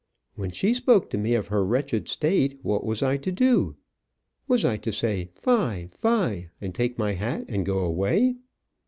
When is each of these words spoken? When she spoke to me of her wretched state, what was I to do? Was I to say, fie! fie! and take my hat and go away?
When 0.33 0.49
she 0.49 0.73
spoke 0.73 1.11
to 1.11 1.17
me 1.19 1.35
of 1.35 1.49
her 1.49 1.63
wretched 1.63 2.07
state, 2.09 2.57
what 2.63 2.83
was 2.83 3.03
I 3.03 3.17
to 3.17 3.31
do? 3.31 3.75
Was 4.47 4.65
I 4.65 4.77
to 4.77 4.91
say, 4.91 5.29
fie! 5.35 5.89
fie! 5.91 6.47
and 6.59 6.73
take 6.73 6.97
my 6.97 7.11
hat 7.11 7.45
and 7.47 7.63
go 7.63 7.81
away? 7.85 8.33